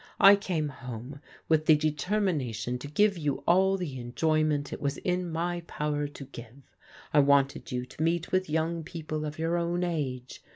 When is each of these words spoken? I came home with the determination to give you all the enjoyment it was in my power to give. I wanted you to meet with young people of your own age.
I 0.19 0.35
came 0.35 0.69
home 0.69 1.21
with 1.47 1.67
the 1.67 1.75
determination 1.75 2.79
to 2.79 2.87
give 2.87 3.19
you 3.19 3.43
all 3.45 3.77
the 3.77 3.99
enjoyment 3.99 4.73
it 4.73 4.81
was 4.81 4.97
in 4.97 5.29
my 5.29 5.61
power 5.67 6.07
to 6.07 6.25
give. 6.25 6.75
I 7.13 7.19
wanted 7.19 7.71
you 7.71 7.85
to 7.85 8.01
meet 8.01 8.31
with 8.31 8.49
young 8.49 8.81
people 8.83 9.25
of 9.25 9.37
your 9.37 9.57
own 9.57 9.83
age. 9.83 10.41